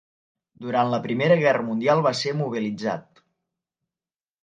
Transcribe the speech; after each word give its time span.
Durant 0.63 0.89
la 0.93 0.99
Primera 1.03 1.37
Guerra 1.45 1.67
Mundial 1.69 2.03
va 2.09 2.17
ser 2.23 2.35
mobilitzat. 2.43 3.25